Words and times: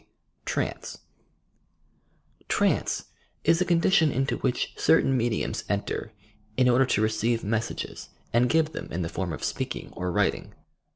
I 0.01 0.03
TRANCE 0.45 0.97
Trance 2.47 3.03
is 3.43 3.61
a 3.61 3.65
condition 3.65 4.11
into 4.11 4.37
which 4.39 4.73
certain 4.75 5.15
mediums 5.15 5.63
enter 5.69 6.11
in 6.57 6.67
order 6.67 6.87
to 6.87 7.01
receive 7.03 7.43
messages 7.43 8.09
and 8.33 8.49
give 8.49 8.71
them 8.71 8.91
in 8.91 9.03
the 9.03 9.09
form 9.09 9.31
of 9.31 9.43
speaking 9.43 9.91
or 9.95 10.11
writing. 10.11 10.55